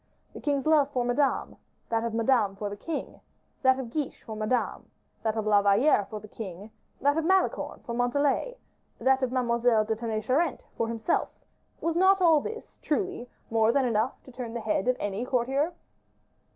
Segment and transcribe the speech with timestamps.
[0.33, 1.57] The king's love for Madame,
[1.89, 3.21] that of Madame for the king,
[3.61, 4.89] that of Guiche for Madame,
[5.21, 8.57] that of La Valliere for the king, that of Malicorne for Montalais,
[8.97, 11.29] that of Mademoiselle de Tonnay Charente for himself,
[11.81, 15.71] was not all this, truly, more than enough to turn the head of any courtier?